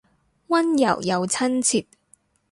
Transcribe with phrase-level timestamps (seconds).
[0.47, 1.85] 溫柔又親切